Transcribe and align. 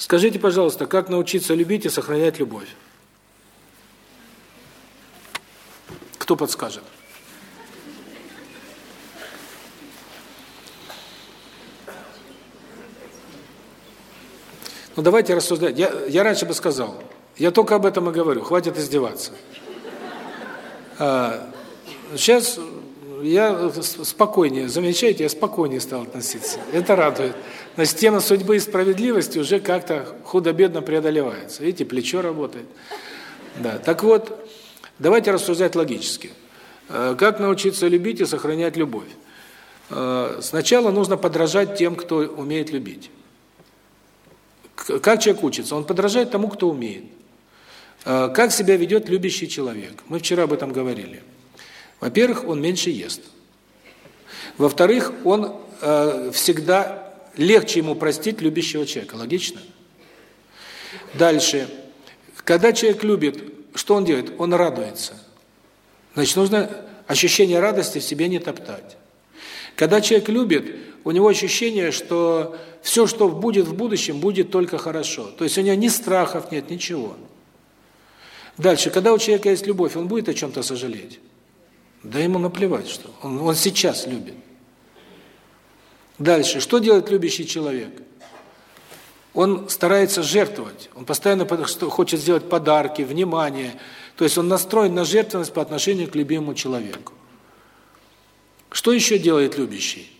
Скажите, 0.00 0.38
пожалуйста, 0.38 0.86
как 0.86 1.10
научиться 1.10 1.52
любить 1.52 1.84
и 1.84 1.90
сохранять 1.90 2.38
любовь? 2.38 2.68
Кто 6.16 6.36
подскажет? 6.36 6.82
Ну 14.96 15.02
давайте 15.02 15.34
рассуждать. 15.34 15.78
Я, 15.78 15.92
я 16.08 16.24
раньше 16.24 16.46
бы 16.46 16.54
сказал, 16.54 17.02
я 17.36 17.50
только 17.50 17.74
об 17.74 17.84
этом 17.84 18.08
и 18.08 18.12
говорю, 18.14 18.40
хватит 18.40 18.78
издеваться. 18.78 19.32
А, 20.98 21.46
сейчас 22.16 22.58
я 23.22 23.70
спокойнее, 23.70 24.68
замечаете, 24.68 25.24
я 25.24 25.28
спокойнее 25.28 25.80
стал 25.80 26.02
относиться. 26.02 26.58
Это 26.72 26.96
радует. 26.96 27.34
Значит, 27.74 27.96
тема 27.96 28.20
судьбы 28.20 28.56
и 28.56 28.60
справедливости 28.60 29.38
уже 29.38 29.60
как-то 29.60 30.06
худо-бедно 30.24 30.82
преодолевается. 30.82 31.62
Видите, 31.62 31.84
плечо 31.84 32.22
работает. 32.22 32.66
Да. 33.58 33.78
Так 33.78 34.02
вот, 34.02 34.48
давайте 34.98 35.30
рассуждать 35.30 35.74
логически. 35.74 36.30
А, 36.88 37.14
как 37.14 37.40
научиться 37.40 37.86
любить 37.88 38.20
и 38.20 38.26
сохранять 38.26 38.76
любовь? 38.76 39.08
А, 39.90 40.38
сначала 40.42 40.90
нужно 40.90 41.16
подражать 41.16 41.76
тем, 41.76 41.96
кто 41.96 42.16
умеет 42.16 42.70
любить. 42.70 43.10
Как 44.74 45.20
человек 45.20 45.44
учится? 45.44 45.76
Он 45.76 45.84
подражает 45.84 46.30
тому, 46.30 46.48
кто 46.48 46.70
умеет. 46.70 47.04
Как 48.02 48.50
себя 48.50 48.76
ведет 48.76 49.10
любящий 49.10 49.46
человек? 49.46 49.92
Мы 50.08 50.20
вчера 50.20 50.44
об 50.44 50.54
этом 50.54 50.72
говорили. 50.72 51.22
Во-первых, 52.00 52.44
он 52.44 52.60
меньше 52.60 52.90
ест. 52.90 53.20
Во-вторых, 54.56 55.12
он 55.24 55.56
э, 55.80 56.30
всегда 56.32 57.12
легче 57.36 57.80
ему 57.80 57.94
простить 57.94 58.40
любящего 58.40 58.86
человека. 58.86 59.14
Логично? 59.14 59.60
Дальше. 61.14 61.68
Когда 62.44 62.72
человек 62.72 63.04
любит, 63.04 63.42
что 63.74 63.94
он 63.94 64.04
делает? 64.04 64.32
Он 64.38 64.54
радуется. 64.54 65.14
Значит, 66.14 66.36
нужно 66.36 66.70
ощущение 67.06 67.60
радости 67.60 67.98
в 67.98 68.04
себе 68.04 68.28
не 68.28 68.38
топтать. 68.38 68.96
Когда 69.76 70.00
человек 70.00 70.28
любит, 70.28 70.76
у 71.04 71.10
него 71.10 71.28
ощущение, 71.28 71.92
что 71.92 72.56
все, 72.82 73.06
что 73.06 73.28
будет 73.28 73.66
в 73.66 73.74
будущем, 73.74 74.20
будет 74.20 74.50
только 74.50 74.78
хорошо. 74.78 75.26
То 75.26 75.44
есть 75.44 75.56
у 75.58 75.60
него 75.60 75.76
ни 75.76 75.88
страхов 75.88 76.50
нет, 76.50 76.70
ничего. 76.70 77.16
Дальше, 78.58 78.90
когда 78.90 79.12
у 79.12 79.18
человека 79.18 79.50
есть 79.50 79.66
любовь, 79.66 79.96
он 79.96 80.08
будет 80.08 80.28
о 80.28 80.34
чем-то 80.34 80.62
сожалеть? 80.62 81.18
Да 82.02 82.18
ему 82.18 82.38
наплевать, 82.38 82.88
что 82.88 83.10
он, 83.22 83.40
он 83.40 83.54
сейчас 83.54 84.06
любит. 84.06 84.34
Дальше, 86.18 86.60
что 86.60 86.78
делает 86.78 87.10
любящий 87.10 87.46
человек? 87.46 88.02
Он 89.32 89.68
старается 89.68 90.22
жертвовать, 90.22 90.90
он 90.94 91.04
постоянно 91.04 91.46
хочет 91.46 92.20
сделать 92.20 92.48
подарки, 92.48 93.02
внимание. 93.02 93.78
То 94.16 94.24
есть 94.24 94.36
он 94.36 94.48
настроен 94.48 94.94
на 94.94 95.04
жертвенность 95.04 95.52
по 95.52 95.62
отношению 95.62 96.10
к 96.10 96.14
любимому 96.14 96.54
человеку. 96.54 97.12
Что 98.70 98.92
еще 98.92 99.18
делает 99.18 99.56
любящий? 99.56 100.10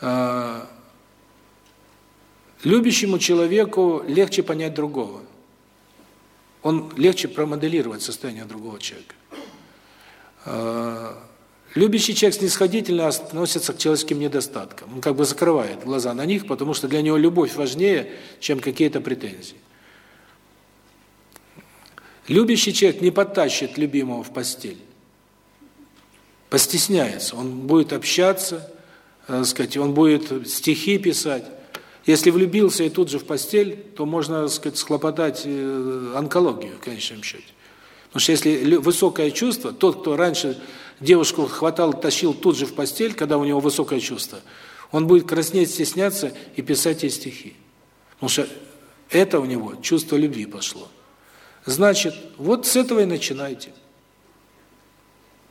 А, 0.00 0.68
любящему 2.62 3.18
человеку 3.18 4.02
легче 4.06 4.42
понять 4.42 4.74
другого. 4.74 5.20
Он 6.62 6.92
легче 6.96 7.28
промоделировать 7.28 8.02
состояние 8.02 8.44
другого 8.44 8.78
человека. 8.78 9.14
А, 10.44 11.18
любящий 11.74 12.14
человек 12.14 12.38
снисходительно 12.38 13.08
относится 13.08 13.72
к 13.72 13.78
человеческим 13.78 14.18
недостаткам. 14.18 14.94
Он 14.94 15.00
как 15.00 15.16
бы 15.16 15.24
закрывает 15.24 15.84
глаза 15.84 16.14
на 16.14 16.24
них, 16.24 16.46
потому 16.46 16.74
что 16.74 16.88
для 16.88 17.02
него 17.02 17.16
любовь 17.16 17.54
важнее, 17.56 18.12
чем 18.40 18.60
какие-то 18.60 19.00
претензии. 19.00 19.56
Любящий 22.28 22.72
человек 22.72 23.00
не 23.00 23.10
подтащит 23.10 23.76
любимого 23.76 24.22
в 24.22 24.32
постель. 24.32 24.78
Постесняется. 26.48 27.36
Он 27.36 27.66
будет 27.66 27.92
общаться, 27.92 28.72
так 29.26 29.46
сказать, 29.46 29.76
он 29.76 29.94
будет 29.94 30.48
стихи 30.48 30.98
писать. 30.98 31.44
Если 32.06 32.30
влюбился 32.30 32.84
и 32.84 32.90
тут 32.90 33.10
же 33.10 33.18
в 33.18 33.24
постель, 33.24 33.76
то 33.96 34.06
можно, 34.06 34.42
так 34.42 34.52
сказать, 34.52 34.78
схлопотать 34.78 35.42
э, 35.44 36.12
онкологию 36.16 36.76
в 36.76 36.84
конечном 36.84 37.22
счете. 37.22 37.44
Потому 38.10 38.20
что 38.20 38.32
если 38.32 38.76
высокое 38.76 39.30
чувство, 39.30 39.72
тот, 39.72 40.00
кто 40.00 40.16
раньше 40.16 40.60
девушку 40.98 41.46
хватал, 41.46 41.92
тащил 41.92 42.34
тут 42.34 42.56
же 42.56 42.66
в 42.66 42.74
постель, 42.74 43.14
когда 43.14 43.38
у 43.38 43.44
него 43.44 43.60
высокое 43.60 44.00
чувство, 44.00 44.40
он 44.90 45.06
будет 45.06 45.28
краснеть, 45.28 45.70
стесняться 45.70 46.32
и 46.56 46.62
писать 46.62 47.04
ей 47.04 47.10
стихи. 47.10 47.54
Потому 48.14 48.28
что 48.28 48.48
это 49.10 49.38
у 49.38 49.44
него 49.44 49.76
чувство 49.76 50.16
любви 50.16 50.46
пошло. 50.46 50.88
Значит, 51.66 52.14
вот 52.36 52.66
с 52.66 52.74
этого 52.74 53.00
и 53.00 53.04
начинайте. 53.04 53.70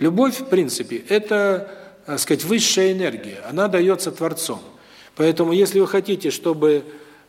Любовь, 0.00 0.40
в 0.40 0.46
принципе, 0.46 0.96
это, 1.08 1.70
так 2.06 2.18
сказать, 2.18 2.44
высшая 2.44 2.92
энергия. 2.92 3.42
Она 3.48 3.68
дается 3.68 4.10
Творцом. 4.10 4.60
Поэтому, 5.14 5.52
если 5.52 5.78
вы 5.78 5.86
хотите, 5.86 6.30
чтобы 6.30 6.84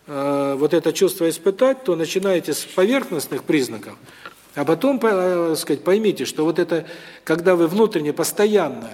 э, 0.08 0.56
вот 0.58 0.74
это 0.74 0.94
чувство 0.94 1.30
испытать, 1.30 1.84
то 1.84 1.96
начинаете 1.96 2.54
с 2.54 2.64
поверхностных 2.64 3.44
признаков, 3.44 3.98
а 4.56 4.66
потом, 4.66 5.00
э, 5.02 5.56
сказать, 5.58 5.84
поймите, 5.84 6.26
что 6.26 6.44
вот 6.44 6.60
это, 6.60 6.86
когда 7.24 7.56
вы 7.56 7.68
внутренне 7.68 8.12
постоянно 8.12 8.90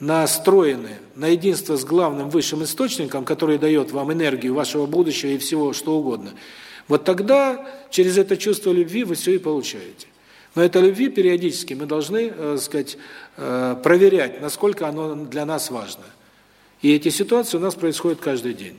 настроены 0.00 0.98
на 1.14 1.28
единство 1.28 1.76
с 1.76 1.84
главным 1.84 2.30
высшим 2.30 2.64
источником, 2.64 3.24
который 3.24 3.58
дает 3.58 3.92
вам 3.92 4.12
энергию 4.12 4.54
вашего 4.54 4.86
будущего 4.86 5.30
и 5.30 5.38
всего 5.38 5.72
что 5.72 5.96
угодно, 5.96 6.32
вот 6.88 7.04
тогда 7.04 7.66
через 7.90 8.18
это 8.18 8.36
чувство 8.36 8.72
любви 8.72 9.04
вы 9.04 9.14
все 9.14 9.34
и 9.34 9.38
получаете. 9.38 10.06
Но 10.54 10.62
это 10.62 10.80
любви 10.80 11.08
периодически 11.08 11.74
мы 11.74 11.86
должны, 11.86 12.32
э, 12.34 12.58
сказать, 12.60 12.98
э, 13.36 13.76
проверять, 13.82 14.40
насколько 14.40 14.88
оно 14.88 15.14
для 15.14 15.46
нас 15.46 15.70
важно. 15.70 16.04
И 16.82 16.92
эти 16.92 17.08
ситуации 17.10 17.56
у 17.56 17.60
нас 17.60 17.74
происходят 17.74 18.20
каждый 18.20 18.54
день. 18.54 18.78